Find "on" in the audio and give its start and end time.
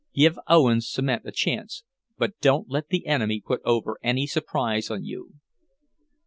4.89-5.03